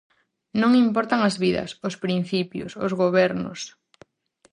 Non 0.61 0.71
importan 0.85 1.19
as 1.29 1.35
vidas, 1.43 1.69
os 1.87 1.95
principios, 2.03 2.71
os 2.85 2.91
gobernos... 3.01 3.59